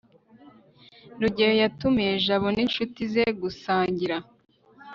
[1.21, 4.17] rugeyo yatumiye jabo n'inshuti ze gusangira